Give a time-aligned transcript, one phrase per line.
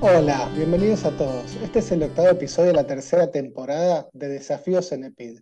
[0.00, 1.56] Hola, bienvenidos a todos.
[1.56, 5.40] Este es el octavo episodio de la tercera temporada de Desafíos en EPID,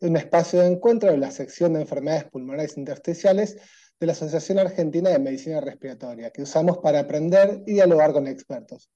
[0.00, 3.56] un espacio de encuentro de la sección de enfermedades pulmonares intersticiales
[3.98, 8.90] de la Asociación Argentina de Medicina Respiratoria, que usamos para aprender y dialogar con expertos.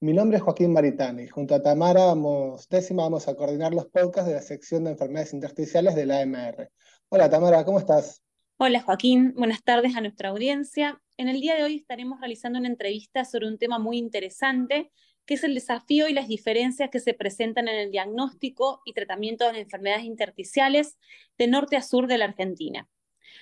[0.00, 3.88] Mi nombre es Joaquín Maritani y junto a Tamara vamos, décima vamos a coordinar los
[3.88, 6.70] podcasts de la sección de enfermedades intersticiales de la AMR.
[7.10, 8.22] Hola Tamara, ¿cómo estás?
[8.56, 11.02] Hola Joaquín, buenas tardes a nuestra audiencia.
[11.16, 14.90] En el día de hoy estaremos realizando una entrevista sobre un tema muy interesante,
[15.26, 19.50] que es el desafío y las diferencias que se presentan en el diagnóstico y tratamiento
[19.52, 20.98] de enfermedades intersticiales
[21.38, 22.88] de norte a sur de la Argentina.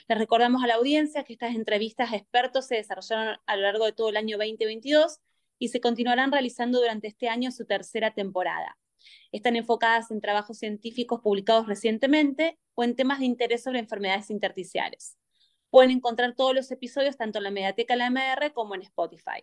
[0.07, 3.87] Les recordamos a la audiencia que estas entrevistas a expertos se desarrollaron a lo largo
[3.87, 5.21] de todo el año 2022
[5.59, 8.77] y se continuarán realizando durante este año su tercera temporada.
[9.33, 15.17] Están enfocadas en trabajos científicos publicados recientemente o en temas de interés sobre enfermedades intersticiales.
[15.73, 19.43] Pueden encontrar todos los episodios tanto en la Mediateca de la MR como en Spotify.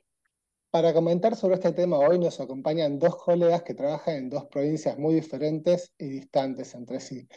[0.70, 4.96] Para comentar sobre este tema hoy nos acompañan dos colegas que trabajan en dos provincias
[5.00, 7.28] muy diferentes y distantes entre sí.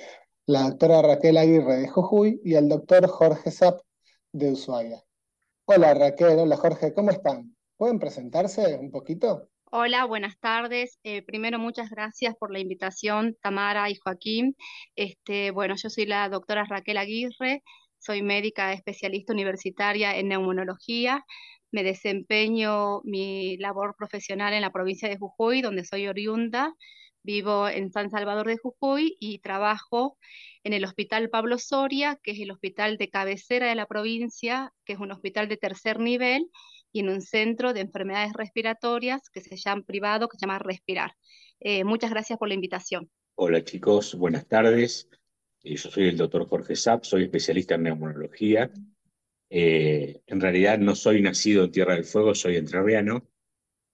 [0.45, 3.81] La doctora Raquel Aguirre de Jujuy y el doctor Jorge Zapp
[4.31, 5.03] de Ushuaia.
[5.65, 7.57] Hola Raquel, hola Jorge, ¿cómo están?
[7.79, 9.48] ¿Pueden presentarse un poquito?
[9.75, 10.98] Hola, buenas tardes.
[11.03, 14.55] Eh, primero, muchas gracias por la invitación, Tamara y Joaquín.
[14.97, 17.63] Este, bueno, yo soy la doctora Raquel Aguirre,
[18.03, 21.25] soy médica especialista universitaria en neumonología.
[21.70, 26.75] Me desempeño mi labor profesional en la provincia de Jujuy, donde soy oriunda.
[27.23, 30.19] Vivo en San Salvador de Jujuy y trabajo
[30.64, 34.95] en el Hospital Pablo Soria, que es el hospital de cabecera de la provincia, que
[34.95, 36.50] es un hospital de tercer nivel,
[36.91, 41.12] y en un centro de enfermedades respiratorias que se llama privado, que se llama Respirar.
[41.61, 43.08] Eh, muchas gracias por la invitación.
[43.36, 45.08] Hola chicos, buenas tardes.
[45.63, 48.70] Eh, yo soy el doctor Jorge Sapp, soy especialista en neumonología.
[49.51, 53.29] Eh, en realidad no soy nacido en Tierra del Fuego, soy entrerriano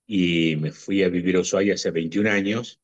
[0.06, 2.80] y me fui a vivir a Ushuaia hace 21 años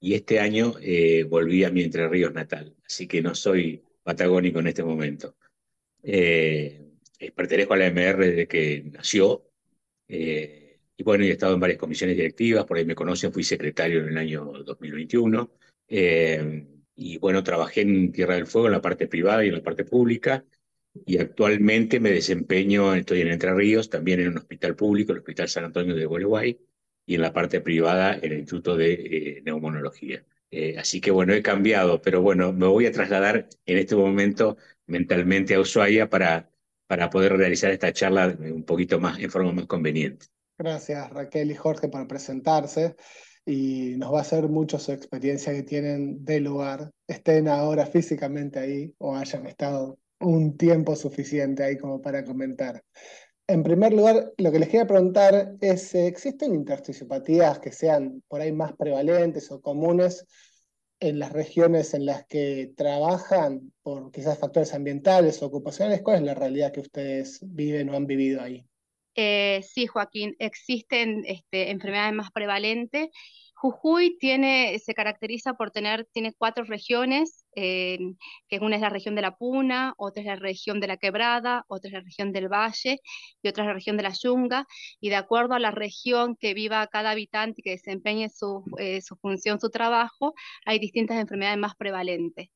[0.00, 4.60] y este año eh, volví a mi Entre Ríos natal, así que no soy patagónico
[4.60, 5.36] en este momento.
[7.34, 9.44] pertenezco a la MR desde que nació
[10.06, 14.08] y bueno, he estado en varias comisiones directivas, por ahí me conocen, fui secretario en
[14.08, 15.50] el año 2021.
[17.00, 19.84] Y bueno, trabajé en Tierra del Fuego en la parte privada y en la parte
[19.84, 20.44] pública.
[21.06, 25.48] Y actualmente me desempeño, estoy en Entre Ríos, también en un hospital público, el Hospital
[25.48, 26.58] San Antonio de Gualeguay,
[27.06, 30.24] y en la parte privada, en el Instituto de eh, Neumonología.
[30.50, 34.56] Eh, así que bueno, he cambiado, pero bueno, me voy a trasladar en este momento
[34.86, 36.50] mentalmente a Ushuaia para,
[36.88, 40.26] para poder realizar esta charla un poquito más, en forma más conveniente.
[40.58, 42.96] Gracias Raquel y Jorge por presentarse
[43.48, 48.58] y nos va a hacer mucho su experiencia que tienen del lugar, estén ahora físicamente
[48.58, 52.82] ahí o hayan estado un tiempo suficiente ahí como para comentar.
[53.46, 58.52] En primer lugar, lo que les quería preguntar es, ¿existen intersticiopatías que sean por ahí
[58.52, 60.26] más prevalentes o comunes
[61.00, 66.02] en las regiones en las que trabajan por quizás factores ambientales o ocupacionales?
[66.02, 68.66] ¿Cuál es la realidad que ustedes viven o han vivido ahí?
[69.20, 73.08] Eh, sí, Joaquín, existen este, enfermedades más prevalentes.
[73.54, 77.98] Jujuy tiene, se caracteriza por tener, tiene cuatro regiones, eh,
[78.48, 81.64] que una es la región de la Puna, otra es la región de la Quebrada,
[81.66, 83.00] otra es la región del Valle
[83.42, 84.66] y otra es la región de la Yunga,
[85.00, 89.00] y de acuerdo a la región que viva cada habitante y que desempeñe su, eh,
[89.02, 92.50] su función, su trabajo, hay distintas enfermedades más prevalentes.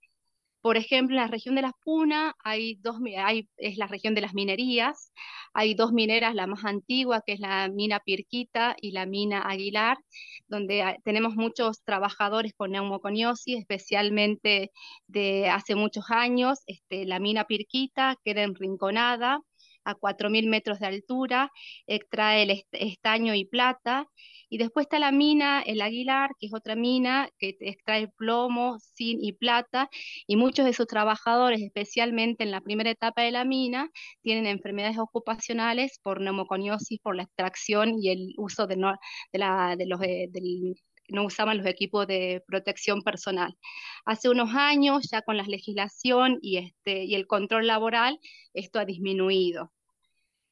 [0.62, 4.20] Por ejemplo, en la región de las Puna hay dos, hay, es la región de
[4.20, 5.12] las minerías.
[5.54, 9.98] Hay dos mineras, la más antigua, que es la mina Pirquita y la mina Aguilar,
[10.46, 14.70] donde tenemos muchos trabajadores con neumoconiosis, especialmente
[15.08, 16.60] de hace muchos años.
[16.66, 19.40] Este, la mina Pirquita queda enrinconada
[19.84, 21.50] a 4.000 metros de altura,
[21.86, 24.06] extrae el estaño y plata,
[24.52, 29.18] y después está la mina, el Aguilar, que es otra mina que extrae plomo, zinc
[29.22, 29.88] y plata,
[30.26, 33.88] y muchos de sus trabajadores, especialmente en la primera etapa de la mina,
[34.20, 38.92] tienen enfermedades ocupacionales por neumoconiosis, por la extracción y el uso de, no,
[39.32, 40.02] de, la, de los...
[40.02, 40.28] Eh,
[41.08, 43.56] no usaban los equipos de protección personal.
[44.04, 48.18] Hace unos años, ya con la legislación y, este, y el control laboral,
[48.52, 49.72] esto ha disminuido.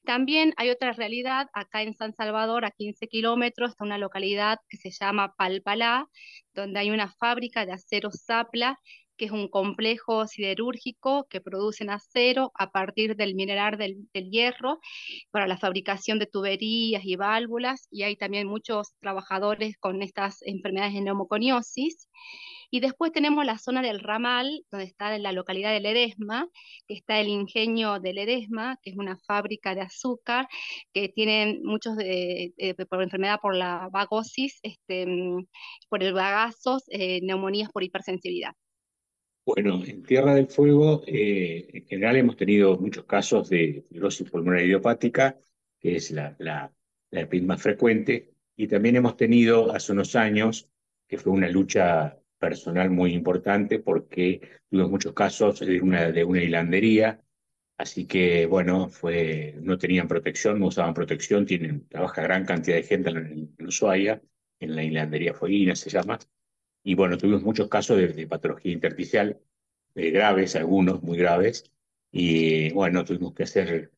[0.05, 4.77] También hay otra realidad, acá en San Salvador, a 15 kilómetros, está una localidad que
[4.77, 6.09] se llama Palpalá,
[6.55, 8.79] donde hay una fábrica de acero Zapla
[9.21, 14.81] que es un complejo siderúrgico que produce acero a partir del mineral del, hierro
[15.31, 20.95] para la fabricación de tuberías y válvulas, y hay también muchos trabajadores con estas enfermedades
[20.95, 22.09] de neumoconiosis.
[22.71, 26.49] Y después tenemos la zona del ramal, donde está la localidad de Ledesma,
[26.87, 30.49] que está el ingenio de Ledesma, que es una fábrica de azúcar,
[30.95, 32.55] que tienen muchos de,
[32.89, 35.47] por enfermedad por la vagosis, este, mm,
[35.91, 38.55] por el bagazos, eh, neumonías por hipersensibilidad.
[39.45, 44.63] Bueno, en Tierra del Fuego, eh, en general hemos tenido muchos casos de fibrosis pulmonar
[44.63, 45.39] idiopática,
[45.81, 46.73] que es la, la,
[47.11, 50.69] la más frecuente, y también hemos tenido hace unos años,
[51.09, 56.43] que fue una lucha personal muy importante porque tuvimos muchos casos de una, de una
[56.43, 57.21] hilandería,
[57.77, 62.83] así que bueno, fue, no tenían protección, no usaban protección, tienen, trabaja gran cantidad de
[62.85, 64.23] gente en, Ushuaia,
[64.61, 66.19] en la hilandería Fueguina se llama,
[66.83, 69.41] y bueno, tuvimos muchos casos de, patología intersticial,
[69.95, 71.71] eh, graves, algunos muy graves,
[72.13, 73.93] y bueno, tuvimos que hacer,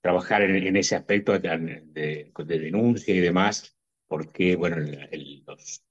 [0.00, 3.76] trabajar en, ese aspecto de, de, denuncia y demás,
[4.06, 5.82] porque bueno, el, los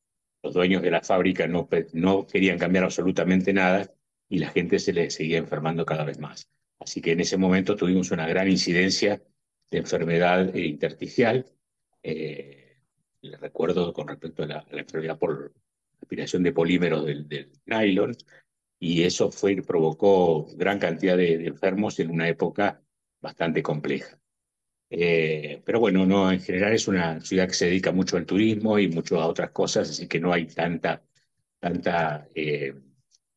[0.44, 3.94] los dueños de la fábrica no, no querían cambiar absolutamente nada
[4.30, 6.50] y la gente se le seguía enfermando cada vez más.
[6.80, 9.22] Así que en ese momento tuvimos una gran incidencia
[9.70, 11.46] de enfermedad intersticial.
[12.04, 12.78] Eh,
[13.22, 15.54] le recuerdo con respecto a la, enfermedad por
[16.02, 18.16] aspiración de polímeros del, nylon,
[18.80, 22.82] y eso fue, provocó gran cantidad de enfermos en una época
[23.22, 24.20] bastante compleja.
[24.90, 28.80] Eh, pero bueno, no, en general es una ciudad que se dedica mucho al turismo
[28.80, 31.04] y mucho a otras cosas, así que no hay tanta,
[31.60, 32.74] tanta eh,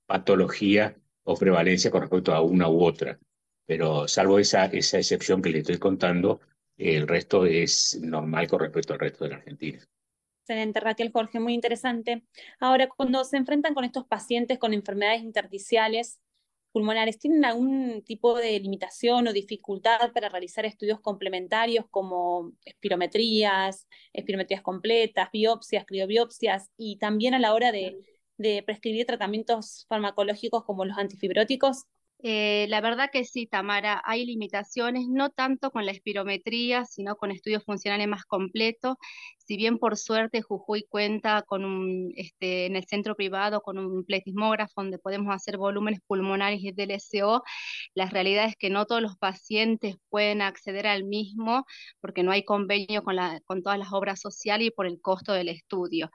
[0.06, 3.18] patología o prevalencia con respecto a una u otra.
[3.66, 6.40] Pero salvo esa, esa excepción que le estoy contando,
[6.76, 9.80] el resto es normal con respecto al resto de la Argentina.
[10.50, 12.25] Excelente, Raquel Jorge, muy interesante.
[12.58, 16.19] Ahora, cuando se enfrentan con estos pacientes con enfermedades intersticiales,
[16.73, 24.61] pulmonares tienen algún tipo de limitación o dificultad para realizar estudios complementarios como espirometrías, espirometrías
[24.61, 28.00] completas, biopsias, criobiopsias y también a la hora de,
[28.37, 31.85] de prescribir tratamientos farmacológicos como los antifibróticos?
[32.22, 37.31] Eh, la verdad que sí, Tamara, hay limitaciones, no tanto con la espirometría, sino con
[37.31, 38.96] estudios funcionales más completos.
[39.38, 44.05] Si bien por suerte Jujuy cuenta con un, este, en el centro privado con un
[44.05, 47.43] pletismógrafo donde podemos hacer volúmenes pulmonares y DLCO,
[47.94, 51.64] la realidad es que no todos los pacientes pueden acceder al mismo
[52.00, 55.32] porque no hay convenio con, la, con todas las obras sociales y por el costo
[55.32, 56.11] del estudio.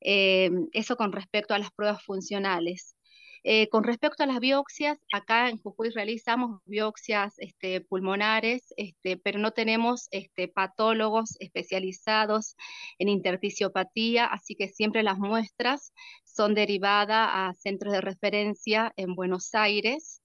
[0.00, 2.96] Eh, eso con respecto a las pruebas funcionales.
[3.46, 9.38] Eh, con respecto a las biopsias, acá en Jujuy realizamos biopsias este, pulmonares, este, pero
[9.38, 12.56] no tenemos este, patólogos especializados
[12.98, 15.92] en interticiopatía, así que siempre las muestras
[16.24, 20.23] son derivadas a centros de referencia en Buenos Aires.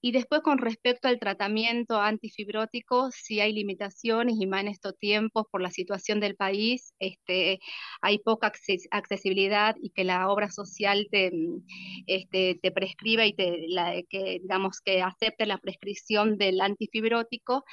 [0.00, 5.46] Y después con respecto al tratamiento antifibrótico, si hay limitaciones y más en estos tiempos
[5.50, 7.58] por la situación del país, este,
[8.00, 8.52] hay poca
[8.92, 11.64] accesibilidad y que la obra social te, mm,
[12.06, 13.66] este, te prescriba y te,
[14.08, 17.64] que, digamos, que acepte la prescripción del antifibrótico,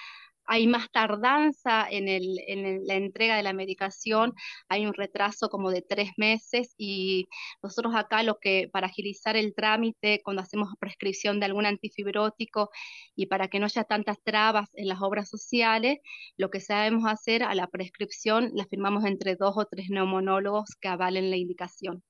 [0.47, 4.33] hay más tardanza en, el, en, la entrega de la medicación,
[4.69, 7.27] hay un retraso como de tres meses y
[7.63, 12.69] nosotros acá lo que para agilizar el trámite cuando hacemos prescripción de algún antifibrótico
[13.15, 15.99] y para que no haya tantas trabas en las obras sociales,
[16.37, 20.87] lo que sabemos hacer a la prescripción la firmamos entre dos o tres neumonólogos que
[20.87, 22.03] avalen la indicación.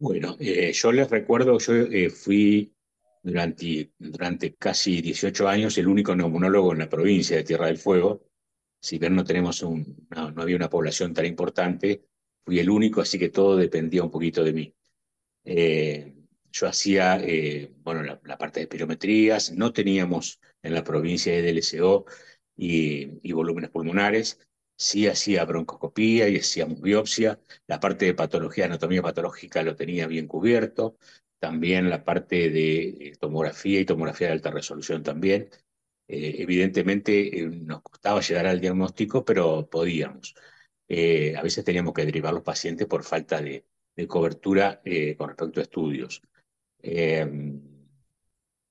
[0.00, 2.72] Bueno, eh, yo les recuerdo, yo eh, fui
[3.22, 8.22] durante, durante casi 18 años el único neumonólogo en la provincia de Tierra del Fuego.
[8.80, 12.04] Si bien no, tenemos un, no, había una población tan importante,
[12.44, 14.74] fui el único, así que todo dependía un poquito de mí.
[15.44, 16.14] Eh,
[16.50, 22.06] yo hacía, eh, bueno, la, parte de espirometrías, no teníamos en la provincia de DLCO
[22.56, 24.40] y, y volúmenes pulmonares,
[24.76, 30.28] sí hacía broncoscopía y hacíamos biopsia, la parte de patología, anatomía patológica lo tenía bien
[30.28, 30.96] cubierto,
[31.38, 35.48] también la parte de eh, tomografía y tomografía de alta resolución también.
[36.08, 40.34] Eh, evidentemente eh, nos costaba llegar al diagnóstico, pero podíamos.
[40.88, 43.64] a veces teníamos que derivar los pacientes por falta de,
[44.08, 44.80] cobertura
[45.16, 46.22] con respecto a estudios.
[46.80, 47.60] Em,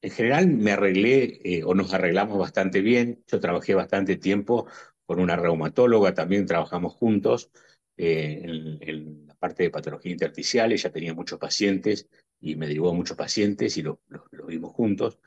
[0.01, 3.23] en general me arreglé o nos arreglamos bastante bien.
[3.27, 4.67] Yo trabajé bastante tiempo
[5.05, 7.51] con una reumatóloga, también trabajamos juntos
[7.97, 10.71] en, en, la parte de patología intersticial.
[10.71, 12.07] Ella tenía muchos pacientes
[12.39, 13.99] y me derivó a muchos pacientes y lo,
[14.47, 15.19] vimos juntos.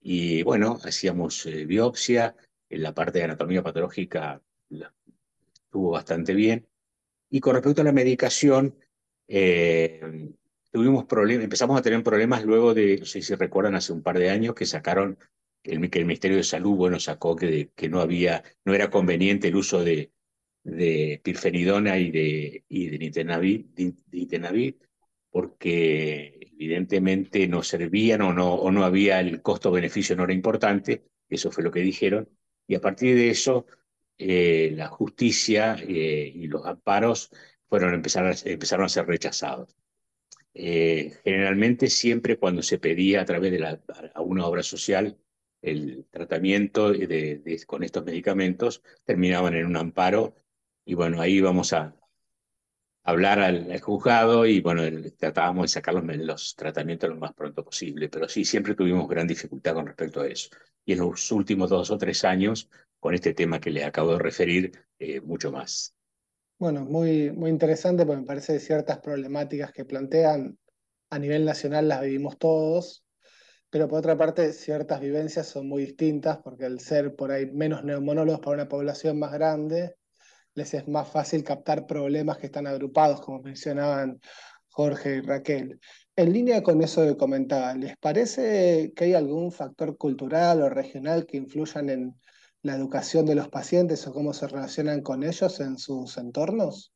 [0.00, 2.36] Y bueno, hacíamos eh, biopsia,
[2.68, 4.42] en la parte de anatomía patológica
[5.52, 6.66] estuvo bastante bien.
[7.30, 8.76] Y con respecto a la medicación,
[9.28, 10.00] eh,
[10.70, 14.18] tuvimos problemas, empezamos a tener problemas luego de, no sé si recuerdan, hace un par
[14.18, 15.18] de años que sacaron,
[15.62, 19.48] el, que el Ministerio de Salud, bueno, sacó que, que no había, no era conveniente
[19.48, 20.12] el uso de,
[20.62, 22.98] de pirfenidona y de, y de
[25.34, 31.50] porque evidentemente no servían o no, o no había el costo-beneficio, no era importante, eso
[31.50, 32.28] fue lo que dijeron,
[32.68, 33.66] y a partir de eso
[34.16, 37.32] eh, la justicia eh, y los amparos
[37.68, 39.76] fueron, empezaron, empezaron a ser rechazados.
[40.54, 43.80] Eh, generalmente siempre cuando se pedía a través de la,
[44.14, 45.18] a una obra social
[45.62, 50.36] el tratamiento de, con estos medicamentos, terminaban en un amparo
[50.84, 51.96] y bueno, ahí vamos a
[53.04, 54.82] hablar al, juzgado y bueno,
[55.16, 59.26] tratábamos de sacar los, los, tratamientos lo más pronto posible, pero sí, siempre tuvimos gran
[59.26, 60.48] dificultad con respecto a eso.
[60.84, 62.68] Y en los últimos dos o tres años,
[62.98, 65.94] con este tema que le acabo de referir, eh, mucho más.
[66.58, 70.58] Bueno, muy, muy interesante porque me parece que ciertas problemáticas que plantean
[71.10, 73.04] a nivel nacional las vivimos todos,
[73.68, 77.84] pero por otra parte ciertas vivencias son muy distintas porque al ser por ahí menos
[77.84, 79.96] neumonólogos para una población más grande,
[80.54, 84.20] les es más fácil captar problemas que están agrupados, como mencionaban
[84.68, 85.80] Jorge y Raquel.
[86.16, 91.26] En línea con eso que comentaba, ¿les parece que hay algún factor cultural o regional
[91.26, 92.14] que influyan en
[92.62, 96.93] la educación de los pacientes o cómo se relacionan con ellos en sus entornos?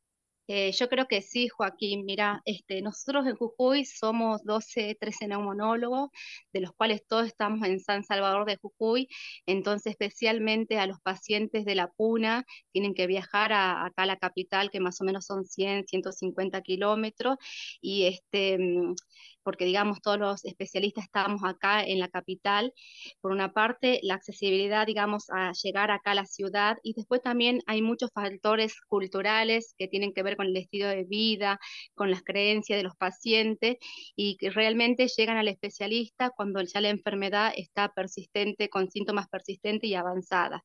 [0.51, 2.05] Eh, yo creo que sí, Joaquín.
[2.05, 6.09] Mira, este, nosotros en Jujuy somos 12, 13 neumonólogos,
[6.51, 9.07] de los cuales todos estamos en San Salvador de Jujuy.
[9.45, 14.17] Entonces, especialmente a los pacientes de la Puna, tienen que viajar a, acá a la
[14.17, 17.37] capital, que más o menos son 100, 150 kilómetros.
[17.79, 18.95] Y este, mm,
[19.43, 22.73] porque digamos todos los especialistas estamos acá en la capital.
[23.21, 27.61] Por una parte, la accesibilidad, digamos, a llegar acá a la ciudad y después también
[27.67, 31.59] hay muchos factores culturales que tienen que ver con el estilo de vida,
[31.95, 33.77] con las creencias de los pacientes
[34.15, 39.89] y que realmente llegan al especialista cuando ya la enfermedad está persistente, con síntomas persistentes
[39.89, 40.61] y avanzadas.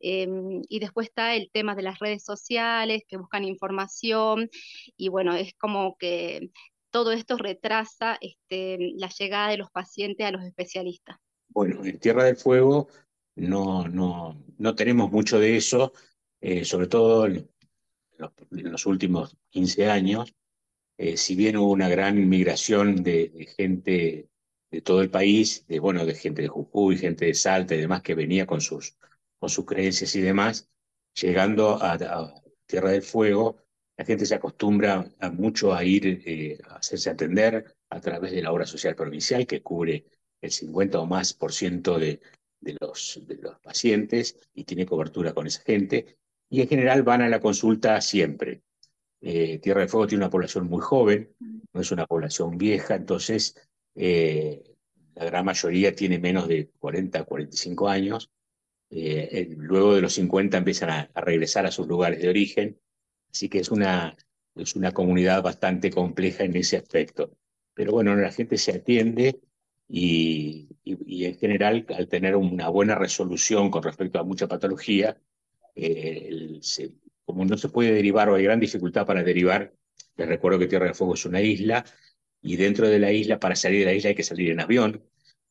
[0.00, 4.50] Em, y después está el tema de las redes sociales que buscan información
[4.96, 6.50] y bueno, es como que
[6.92, 11.16] todo esto retrasa este, la llegada de los pacientes a los especialistas.
[11.48, 12.88] Bueno, en Tierra del Fuego
[13.34, 15.92] no, no, no tenemos mucho de eso,
[16.40, 17.48] eh, sobre todo en
[18.50, 20.34] los, últimos 15 años.
[20.98, 24.28] Eh, si bien hubo una gran migración de, gente
[24.70, 28.02] de todo el país, de, bueno, de gente de Jujuy, gente de Salta y demás
[28.02, 28.96] que venía con sus,
[29.38, 30.70] con sus creencias y demás,
[31.14, 32.34] llegando a
[32.66, 33.56] Tierra del Fuego,
[33.96, 38.42] la gente se acostumbra a mucho a ir eh, a hacerse atender a través de
[38.42, 40.06] la obra social provincial, que cubre
[40.40, 42.20] el 50 o más por ciento de,
[42.80, 43.20] los
[43.62, 46.16] pacientes y tiene cobertura con esa gente.
[46.48, 48.62] Y en general van a la consulta siempre.
[49.20, 51.34] Eh, Tierra del Fuego tiene una población muy joven,
[51.72, 53.56] no es una población vieja, entonces
[53.94, 54.62] eh,
[55.14, 58.30] la gran mayoría tiene menos de 40, 45 años.
[58.90, 62.78] luego de los 50 empiezan a regresar a sus lugares de origen
[63.32, 64.16] Así que es una,
[64.54, 67.36] es una comunidad bastante compleja en ese aspecto.
[67.74, 69.40] Pero bueno, la gente se atiende
[69.88, 75.18] y, y, en general, al tener una buena resolución con respecto a mucha patología,
[75.74, 76.60] eh,
[77.24, 79.72] como no se puede derivar o hay gran dificultad para derivar,
[80.16, 81.84] les recuerdo que Tierra del Fuego es una isla
[82.42, 85.04] y dentro de la isla, para salir de la isla hay que salir en avión.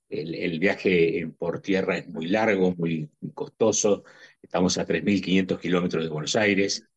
[0.10, 4.04] El, el viaje por tierra es muy largo, muy costoso.
[4.42, 6.91] Estamos a 3.500 kilómetros de Buenos Aires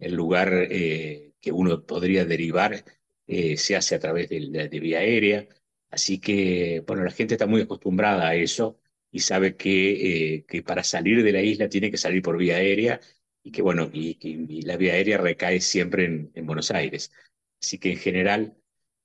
[0.00, 2.84] el lugar eh, que uno podría derivar
[3.26, 5.46] eh, se hace a través de, vía aérea.
[5.90, 8.78] Así que, bueno, la gente está muy acostumbrada a eso
[9.12, 12.56] y sabe que, eh, que para salir de la isla tiene que salir por vía
[12.56, 13.00] aérea
[13.42, 17.12] y que, bueno, y, la vía aérea recae siempre en, en, Buenos Aires.
[17.60, 18.56] Así que, en general,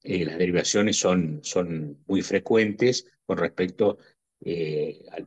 [0.03, 3.97] las derivaciones son, son muy frecuentes con respecto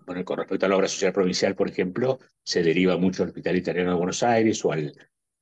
[0.06, 3.56] bueno, con respecto a la obra social provincial, por ejemplo, se deriva mucho al Hospital
[3.56, 4.94] Italiano de Buenos Aires o al,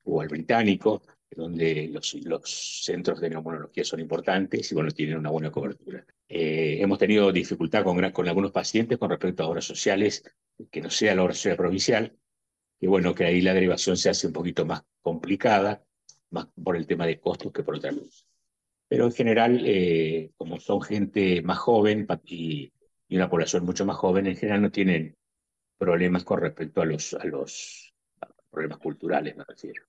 [0.07, 1.01] o al británico,
[1.35, 6.05] donde los, los centros de neumonología son importantes y bueno, tienen una buena cobertura.
[6.27, 10.23] Eh, hemos tenido dificultad con, con algunos pacientes con respecto a obras sociales,
[10.71, 12.17] que no sea la obra social provincial,
[12.79, 15.83] que bueno, que ahí la derivación se hace un poquito más complicada,
[16.29, 18.25] más por el tema de costos que por otra cosa.
[18.87, 22.71] Pero en general, eh, como son gente más joven y,
[23.09, 25.15] y, una población mucho más joven, en general no tienen
[25.77, 27.93] problemas con respecto a los, a los
[28.49, 29.83] problemas culturales, me refiero.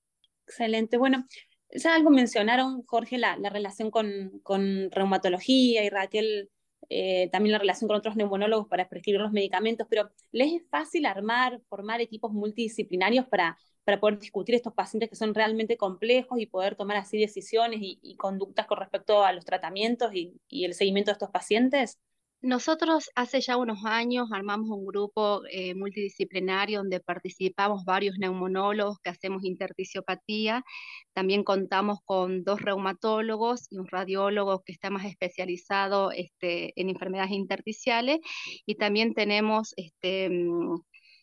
[0.48, 0.96] Excelente.
[0.96, 1.26] Bueno,
[1.70, 6.50] ya algo mencionaron, Jorge, la, la relación con, con, reumatología y Raquel
[6.88, 11.04] eh, también la relación con otros neumonólogos para prescribir los medicamentos, pero ¿les es fácil
[11.04, 16.46] armar, formar equipos multidisciplinarios para, para poder discutir estos pacientes que son realmente complejos y
[16.46, 21.14] poder tomar así decisiones y, conductas con respecto a los tratamientos y el seguimiento de
[21.14, 21.98] estos pacientes?
[22.40, 29.10] Nosotros hace ya unos años armamos un grupo eh, multidisciplinario donde participamos varios neumonólogos que
[29.10, 30.62] hacemos interticiopatía.
[31.14, 37.32] También contamos con dos reumatólogos y un radiólogo que está más especializado este, en enfermedades
[37.32, 38.20] intersticiales.
[38.64, 40.80] Y también tenemos este, mm,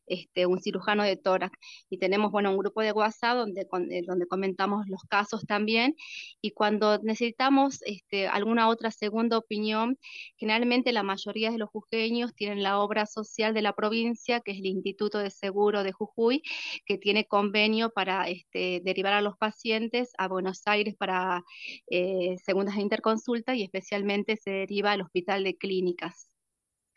[0.07, 1.57] este, un cirujano de tórax.
[1.89, 5.95] Y tenemos, bueno, un grupo de WhatsApp donde, eh, donde comentamos los casos también.
[6.41, 9.97] Y cuando necesitamos este, alguna otra segunda opinión,
[10.37, 14.59] generalmente la mayoría de los jujeños tienen la obra social de la provincia, que es
[14.59, 16.41] el Instituto de Seguro de Jujuy,
[16.85, 21.43] que tiene convenio para este, derivar a los pacientes a Buenos Aires para
[21.89, 26.34] eh, segundas interconsultas y especialmente se deriva al Hospital de Clínicas.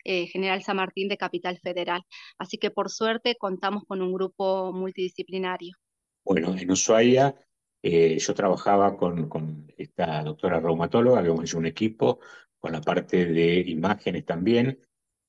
[0.05, 2.01] Eh, General San Martín de Capital Federal.
[2.37, 5.75] Así que por suerte contamos con un grupo multidisciplinario.
[6.23, 7.35] Bueno, en Ushuaia
[7.81, 12.19] eh, yo trabajaba con, esta doctora reumatóloga, habíamos hecho un equipo
[12.59, 14.79] con la parte de imágenes también,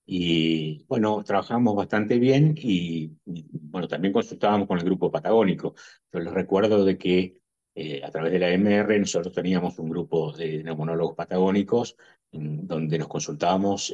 [0.06, 5.74] y bueno, trabajamos bastante bien y, bueno, también consultábamos con el grupo patagónico.
[6.12, 7.40] Yo les recuerdo de que
[7.74, 11.96] eh, a través de la MR nosotros teníamos un grupo de neumonólogos patagónicos
[12.32, 13.92] donde nos consultábamos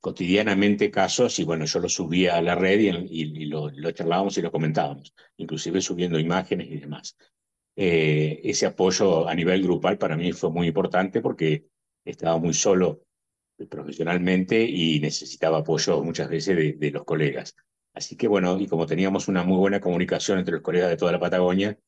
[0.00, 4.50] cotidianamente casos y bueno, yo lo subía a la red y, lo, charlábamos y lo
[4.50, 7.16] comentábamos, inclusive subiendo imágenes y demás.
[7.76, 11.66] Eh, ese apoyo a nivel grupal para mí fue muy importante porque
[12.04, 13.02] estaba muy solo
[13.68, 17.54] profesionalmente y necesitaba apoyo muchas veces de, los colegas.
[17.92, 21.12] Así que bueno, y como teníamos una muy buena comunicación entre los colegas de toda
[21.12, 21.78] la Patagonia,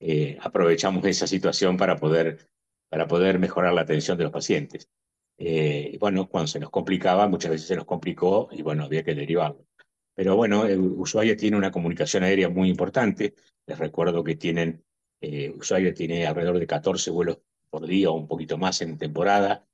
[0.00, 2.48] eh, aprovechamos esa situación para poder,
[2.88, 4.88] para poder mejorar la atención de los pacientes.
[5.38, 9.14] Eh, bueno, cuando se nos complicaba, muchas veces se nos complicó y bueno, había que
[9.14, 9.66] derivarlo.
[10.14, 10.64] Pero bueno,
[10.96, 13.34] Ushuaia tiene una comunicación aérea muy importante.
[13.66, 14.84] Les recuerdo que tienen,
[15.20, 17.38] eh, Ushuaia tiene alrededor de 14 vuelos
[17.70, 19.64] por día o un poquito más en temporada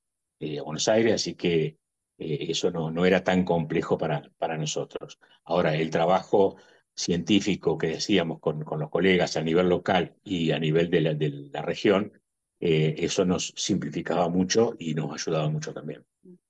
[0.40, 1.78] eh, a Buenos Aires, así que
[2.18, 5.18] eh, eso no, no era tan complejo para, para nosotros.
[5.44, 6.56] Ahora, el trabajo
[6.94, 11.14] científico que decíamos con, con los colegas a nivel local y a nivel de la,
[11.14, 12.12] de la región
[12.60, 16.04] eh, eso nos simplificaba mucho y nos ayudaba mucho también.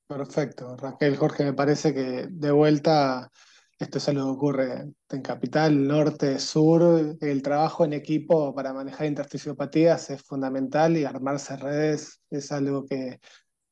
[0.07, 3.31] Perfecto, Raquel, Jorge, me parece que de vuelta
[3.79, 7.17] esto es algo que ocurre en capital, norte, sur.
[7.21, 13.21] El trabajo en equipo para manejar intersticiopatías es fundamental y armarse redes es algo que,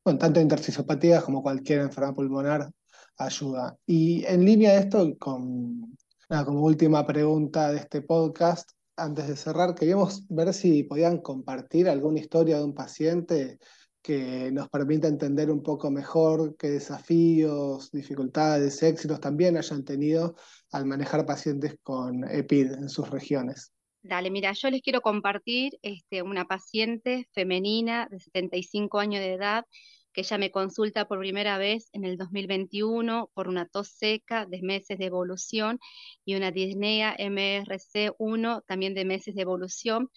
[0.05, 2.71] bueno, tanto intersticiopatías como cualquier enfermedad pulmonar
[3.17, 3.77] ayuda.
[3.87, 5.97] Y en línea de esto, con,
[6.29, 12.21] como última pregunta de este podcast, antes de cerrar, queríamos ver si podían compartir alguna
[12.21, 13.59] historia de un paciente
[14.03, 20.35] que nos permita entender un poco mejor qué desafíos, dificultades, éxitos también hayan tenido
[20.73, 23.73] al manejar pacientes con EPID en sus regiones.
[24.03, 29.65] Dale, mira, yo les quiero compartir este, una paciente femenina de 75 años de edad
[30.13, 34.63] que ella me consulta por primera vez en el 2021 por una tos seca de
[34.63, 35.79] meses de evolución
[36.25, 40.11] y una disnea MRC1 también de meses de evolución.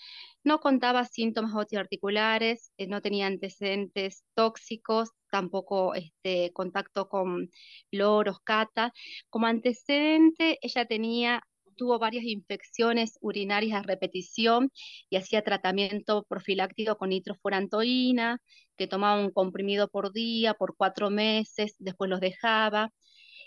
[0.43, 7.49] No contaba síntomas osteoarticulares, eh, no tenía antecedentes tóxicos, tampoco este, contacto con
[7.91, 8.93] loros, cata.
[9.29, 11.41] Como antecedente, ella tenía
[11.75, 14.71] tuvo varias infecciones urinarias a repetición
[15.09, 18.39] y hacía tratamiento profiláctico con nitrofurantoína,
[18.77, 22.91] que tomaba un comprimido por día por cuatro meses, después los dejaba.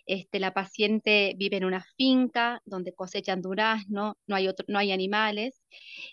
[0.07, 4.91] Este, la paciente vive en una finca donde cosechan durazno, no hay, otro, no hay
[4.91, 5.63] animales,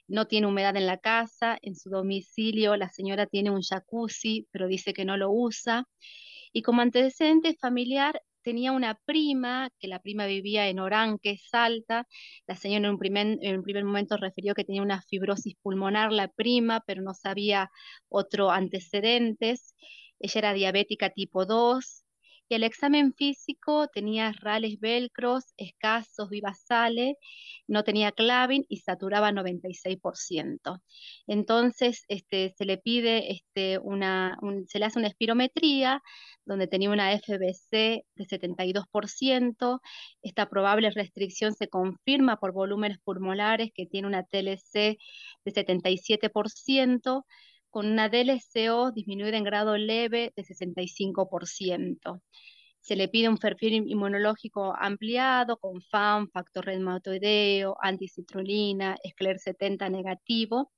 [0.08, 4.68] no tiene humedad en la casa, en su domicilio la señora tiene un jacuzzi, pero
[4.68, 5.88] dice que no lo usa.
[6.52, 12.08] Y como antecedente familiar tenía una prima, que la prima vivía en Oranque, Salta.
[12.48, 16.28] La señora en un, primer, en primer momento refirió que tenía una fibrosis pulmonar la
[16.30, 17.72] prima, pero no sabía
[18.08, 19.76] otro antecedentes.
[20.20, 22.05] Ella era diabética tipo 2,
[22.48, 27.16] y el examen físico tenía rales velcros escasos, vivasales,
[27.68, 30.82] no tenía clavin y saturaba 96%.
[31.28, 36.02] Entonces este, se le pide este, una, se le hace una espirometría
[36.46, 39.80] donde tenía una FBC de 72%.
[40.22, 44.98] Esta probable restricción se confirma por volúmenes pulmonares que tiene una TLC
[45.46, 47.26] de 77%
[47.76, 52.22] con una DLCO disminuida en grado leve de 65%.
[52.80, 60.72] Se le pide un perfil inmunológico ampliado con FAM, factor reumatoideo, anticitrulina, escler 70 negativo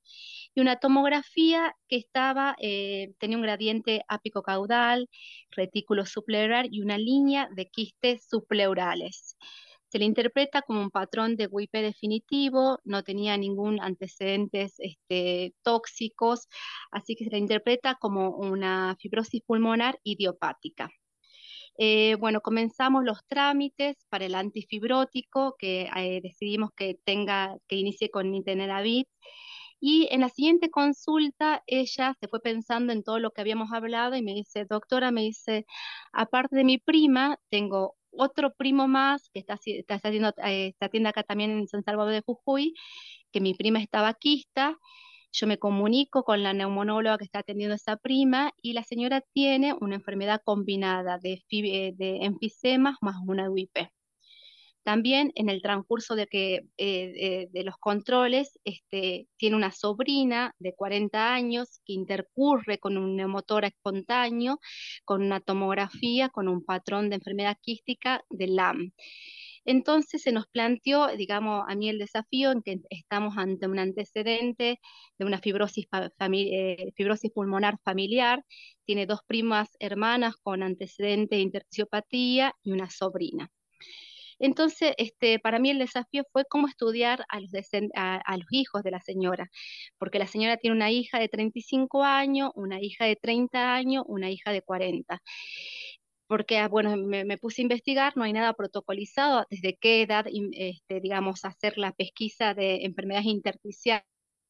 [0.56, 5.08] y una tomografía que estaba, eh, tenía un gradiente ápico caudal,
[5.52, 9.38] retículo supleural y una línea de quistes subpleurales.
[9.90, 16.48] Se le interpreta como un patrón de WIP definitivo, no tenía ningún antecedentes este, tóxicos,
[16.92, 20.90] así que se le interpreta como una fibrosis pulmonar idiopática.
[21.80, 28.10] Eh, bueno, comenzamos los trámites para el antifibrótico, que eh, decidimos que tenga, que inicie
[28.10, 29.08] con Nitenedavit.
[29.80, 34.16] Y en la siguiente consulta, ella se fue pensando en todo lo que habíamos hablado
[34.16, 35.66] y me dice, doctora, me dice,
[36.14, 41.24] aparte de mi prima, tengo otro primo más que está, está, haciendo, eh, está acá
[41.24, 42.74] también en San Salvador de Jujuy,
[43.32, 44.78] que mi prima es tabaquista,
[45.32, 49.22] yo me comunico con la neumonóloga que está atendiendo a esa prima y la señora
[49.34, 53.78] tiene una enfermedad combinada de, eh, de más una UIP.
[54.88, 60.74] También en el transcurso de, que, eh, de, los controles, este, tiene una sobrina de
[60.76, 64.62] 40 años que intercurre con un neumotor espontáneo,
[65.04, 68.94] con una tomografía, con un patrón de enfermedad quística de LAM.
[69.66, 74.80] Entonces se nos planteó, digamos, a mí el desafío en que estamos ante un antecedente
[75.18, 75.88] de una fibrosis,
[76.32, 78.42] eh, fibrosis pulmonar familiar,
[78.86, 83.52] tiene dos primas hermanas con antecedente de interciopatía y una sobrina.
[84.40, 87.52] Entonces, este, para mí el desafío fue cómo estudiar a los,
[87.96, 89.50] a, los, hijos de la señora,
[89.98, 94.30] porque la señora tiene una hija de 35 años, una hija de 30 años, una
[94.32, 95.22] hija de 40
[96.28, 101.00] porque, ah, bueno, me, puse a investigar, no hay nada protocolizado, desde qué edad, este,
[101.00, 104.04] digamos, hacer la pesquisa de enfermedades intersticiales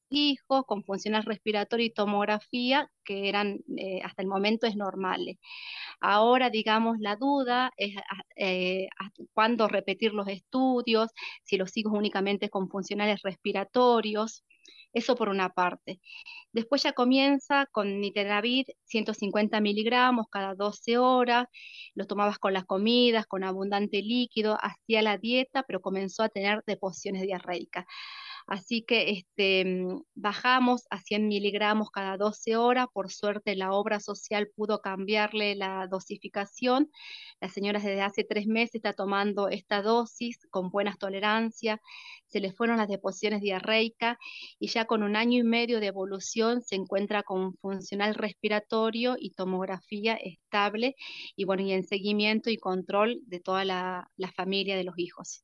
[0.09, 5.37] hijos con funcional respiratorio y tomografía, que eran eh, hasta el momento es normales.
[6.01, 8.87] Ahora, digamos, la duda es ah, eh,
[9.33, 11.11] cuándo repetir los estudios,
[11.43, 14.43] si los hijos únicamente con funcionales respiratorios.
[14.93, 15.99] Eso por una parte.
[16.53, 21.47] Después ya comienza con nitedavid, 150 miligramos cada 12 horas,
[21.93, 26.63] lo tomabas con las comidas, con abundante líquido, hacía la dieta, pero comenzó a tener
[26.65, 27.85] deposiciones diarreicas.
[28.47, 32.87] Así que este, mm, bajamos a 100 miligramos cada 12 horas.
[32.93, 36.89] Por suerte la obra social pudo cambiarle la dosificación.
[37.41, 41.81] La señora desde hace tres meses está tomando esta dosis con buenas tolerancias.
[42.27, 44.17] Se le fueron las deposiciones diarreicas
[44.59, 49.31] y ya con un año y medio de evolución se encuentra con funcional respiratorio y
[49.31, 50.95] tomografía estable
[51.35, 55.43] y bueno, y en seguimiento y control de toda la, familia de los hijos.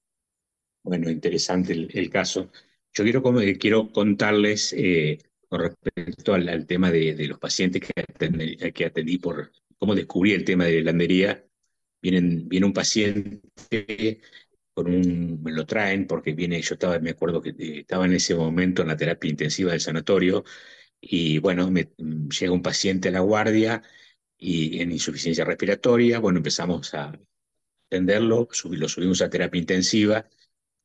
[0.83, 2.49] Bueno, interesante el caso.
[2.93, 8.57] Yo quiero, eh, quiero contarles eh, con respecto al, tema de, los pacientes que atendí,
[8.57, 11.43] que atendí por cómo descubrí el tema de la landería.
[12.01, 14.21] Vienen, viene un paciente
[14.73, 18.13] con un, me lo traen porque viene, yo estaba, me acuerdo que eh, estaba en
[18.13, 20.43] ese momento en la terapia intensiva del sanatorio
[21.01, 21.89] y bueno, me,
[22.39, 23.83] llega un paciente a la guardia
[24.37, 27.13] y en insuficiencia respiratoria, bueno, empezamos a
[27.87, 30.27] atenderlo, lo subimos a terapia intensiva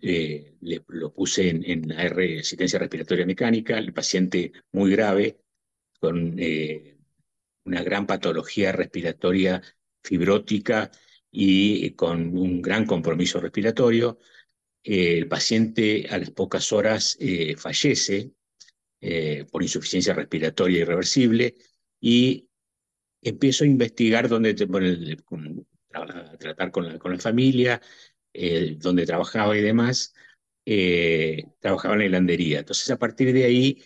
[0.01, 5.41] eh, le, lo puse en, en AR, asistencia respiratoria mecánica, el paciente muy grave,
[5.99, 6.97] con eh,
[7.65, 9.61] una gran patología respiratoria
[10.03, 10.91] fibrótica
[11.31, 14.19] y con un gran compromiso respiratorio.
[14.85, 18.33] el paciente a las pocas horas eh, fallece
[19.51, 21.55] por insuficiencia respiratoria irreversible
[22.01, 22.49] y
[23.23, 24.55] empiezo a investigar dónde,
[26.39, 27.81] tratar con la familia,
[28.33, 30.15] eh, donde trabajaba y demás,
[30.65, 32.61] eh, trabajaba en la hilandería.
[32.61, 33.85] Entonces, a partir de ahí,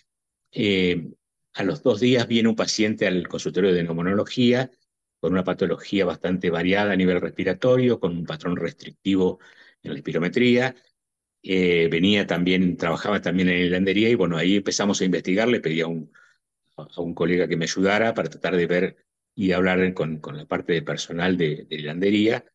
[0.51, 1.09] eh,
[1.53, 4.71] a los dos días viene un paciente al consultorio de neumonología
[5.19, 9.39] con una patología bastante variada a nivel respiratorio, con un patrón restrictivo
[9.81, 10.75] en la espirometría.
[11.43, 15.81] venía también, trabajaba también en la hilandería y bueno, ahí empezamos a investigar, le pedí
[15.81, 16.11] a un,
[16.77, 18.97] a un colega que me ayudara para tratar de ver
[19.35, 22.45] y hablar con, con la parte de personal de, de hilandería.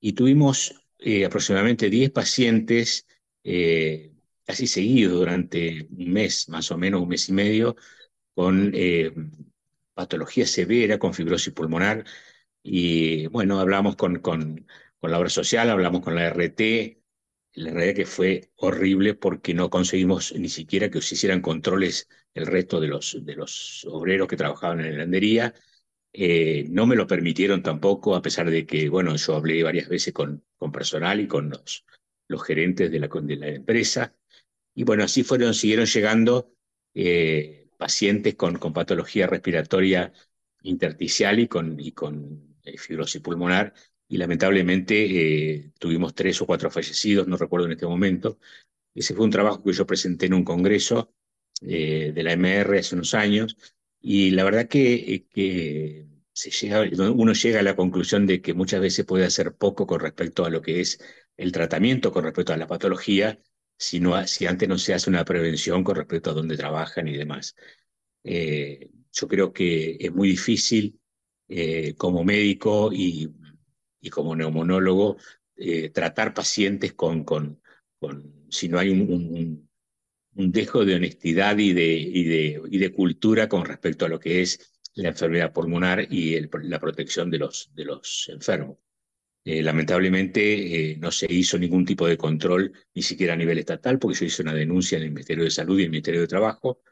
[0.00, 3.06] Y tuvimos eh, aproximadamente 10 pacientes
[3.44, 4.12] eh,
[4.44, 7.76] casi seguidos durante un mes, más o menos un mes y medio,
[8.34, 9.12] con eh,
[9.94, 12.04] patología severa, con fibrosis pulmonar.
[12.62, 14.66] Y bueno, hablamos con, con,
[15.00, 17.02] con la obra social, hablamos con la RT.
[17.54, 22.46] La realidad que fue horrible porque no conseguimos ni siquiera que se hicieran controles el
[22.46, 25.54] resto de los, de los obreros que trabajaban en la helandería.
[26.20, 30.12] Eh, no me lo permitieron tampoco, a pesar de que, bueno, yo hablé varias veces
[30.12, 31.84] con, con personal y con los,
[32.44, 34.16] gerentes de la, de la empresa.
[34.74, 36.52] Y bueno, así fueron, siguieron llegando
[36.92, 40.12] eh, pacientes con, con patología respiratoria
[40.62, 43.72] intersticial y con, y con eh, fibrosis pulmonar.
[44.08, 48.40] Y lamentablemente tuvimos tres o cuatro fallecidos, no recuerdo en este momento.
[48.92, 51.14] Ese fue un trabajo que yo presenté en un congreso
[51.60, 53.56] de la MR hace unos años
[54.00, 56.07] y la verdad que, que
[57.14, 60.50] uno llega a la conclusión de que muchas veces puede hacer poco con respecto a
[60.50, 61.00] lo que es
[61.36, 63.38] el tratamiento con respecto a la patología,
[63.76, 67.54] sino si antes no se hace una prevención con respecto a dónde trabajan y demás.
[68.24, 71.00] Eh, yo creo que es muy difícil
[71.48, 73.32] eh, como médico y,
[74.00, 75.16] y como neumonólogo
[75.56, 77.60] eh, tratar pacientes con, con,
[77.98, 79.70] con, si no hay un, un,
[80.34, 84.20] un dejo de honestidad y de, y, de, y de cultura con respecto a lo
[84.20, 88.78] que es la enfermedad pulmonar y la protección de los, de los enfermos.
[89.44, 93.98] Eh, lamentablemente eh, no se hizo ningún tipo de control, ni siquiera a nivel estatal,
[93.98, 96.82] porque yo hice una denuncia en el Ministerio de Salud y el Ministerio de Trabajo,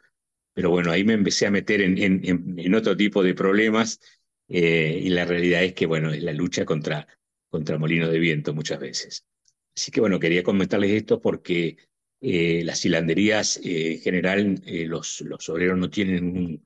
[0.55, 4.01] pero bueno, ahí me empecé a meter en, en, en otro tipo de problemas
[4.49, 7.07] eh, y la realidad es que, bueno, es la lucha contra,
[7.51, 9.27] contra molinos de viento muchas veces.
[9.75, 11.77] Así que, bueno, quería comentarles esto porque
[12.19, 16.64] las hilanderías en general, los, los obreros no tienen un,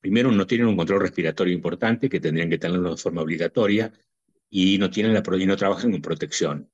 [0.00, 3.92] primero no tienen un control respiratorio importante, que tendrían que tenerlo de forma obligatoria,
[4.48, 6.70] y no, tienen la, y no trabajan con protección.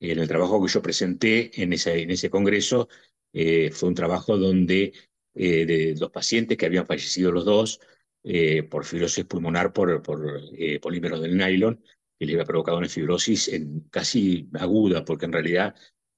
[0.00, 2.88] En el trabajo que yo presenté en ese, en ese congreso
[3.32, 4.92] fue un trabajo donde
[5.34, 7.80] de los pacientes que habían fallecido los dos,
[8.28, 11.80] eh, por fibrosis pulmonar por, por eh, polímeros del nylon,
[12.18, 15.76] que le había provocado una fibrosis en, casi aguda, porque en realidad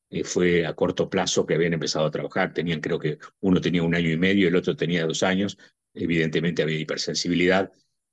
[0.08, 2.54] eh, fue a corto plazo que habían empezado a trabajar.
[2.54, 5.58] Tenían, creo que uno tenía un año y medio, el otro tenía dos años.
[5.98, 7.72] Evidentemente había hipersensibilidad,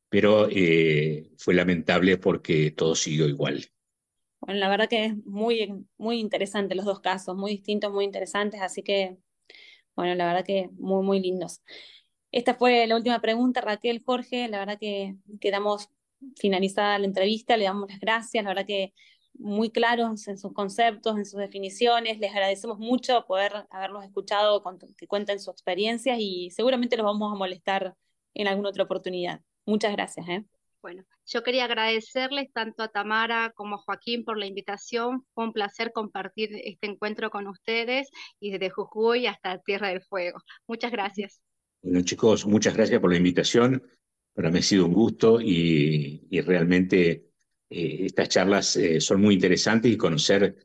[0.10, 3.66] pero eh, fue lamentable porque todo siguió igual.
[4.40, 8.62] Bueno, la verdad que es muy, muy interesante los dos casos, muy distintos, muy interesantes,
[8.62, 9.18] así que,
[9.96, 11.62] bueno, la verdad que muy, muy lindos.
[12.32, 14.50] Esta fue la última pregunta, Raquel, Jorge.
[14.50, 15.90] La verdad que quedamos
[16.38, 18.94] finalizada la entrevista, le damos las gracias, la verdad que
[19.40, 22.20] muy claros en sus conceptos, en sus definiciones.
[22.20, 24.64] Les agradecemos mucho poder haberlos escuchado,
[24.98, 27.96] que cuenten sus experiencias y seguramente los vamos a molestar
[28.34, 29.42] en alguna otra oportunidad.
[29.66, 30.28] Muchas gracias.
[30.30, 30.46] ¿eh?
[30.82, 35.26] Bueno, yo quería agradecerles tanto a Tamara como a Joaquín por la invitación.
[35.34, 40.40] Fue un placer compartir este encuentro con ustedes y desde Jujuy hasta Tierra del Fuego.
[40.68, 41.42] Muchas gracias.
[41.82, 43.84] Bueno, chicos, muchas gracias por la invitación.
[44.34, 47.32] Para mí ha sido un gusto y, y realmente
[47.70, 50.56] eh, estas charlas eh, son muy interesantes y conocer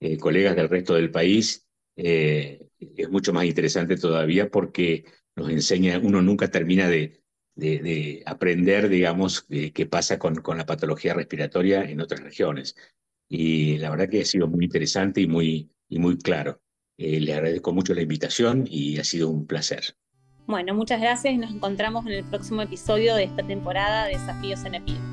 [0.00, 1.66] eh, colegas del resto del país
[1.96, 5.04] eh, es mucho más interesante todavía porque
[5.36, 7.22] nos enseña, uno nunca termina de,
[7.54, 12.76] de, de aprender, digamos, qué pasa con, con la patología respiratoria en otras regiones.
[13.28, 16.60] Y la verdad que ha sido muy interesante y muy, y muy claro.
[16.96, 19.96] le agradezco mucho la invitación y ha sido un placer.
[20.46, 24.64] Bueno, muchas gracias y nos encontramos en el próximo episodio de esta temporada de Desafíos
[24.64, 25.07] en EPID.